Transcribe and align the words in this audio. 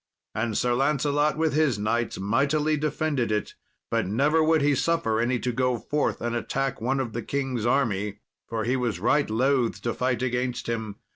And 0.33 0.57
Sir 0.57 0.73
Lancelot, 0.73 1.37
with 1.37 1.53
his 1.53 1.77
knights, 1.77 2.17
mightily 2.19 2.75
defended 2.75 3.31
it; 3.31 3.53
but 3.91 4.07
never 4.07 4.43
would 4.43 4.63
he 4.63 4.73
suffer 4.73 5.19
any 5.19 5.37
to 5.37 5.51
go 5.51 5.77
forth 5.77 6.21
and 6.21 6.35
attack 6.35 6.81
one 6.81 6.99
of 6.99 7.13
the 7.13 7.21
king's 7.21 7.67
army, 7.67 8.17
for 8.47 8.63
he 8.63 8.75
was 8.75 8.99
right 8.99 9.29
loth 9.29 9.79
to 9.83 9.93
fight 9.93 10.23
against 10.23 10.65
him. 10.65 10.95